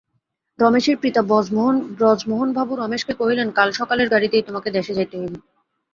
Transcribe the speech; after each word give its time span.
রমেশের 0.59 0.97
পিতা 0.97 1.21
ব্রজমোহনবাবু 1.99 2.73
রমেশকে 2.75 3.13
কহিলেন, 3.13 3.47
কাল 3.51 3.69
সকালের 3.79 4.07
গাড়িতেই 4.09 4.43
তোমাকে 4.47 4.69
দেশে 4.77 4.93
যাইতে 4.97 5.15
হইবে। 5.17 5.37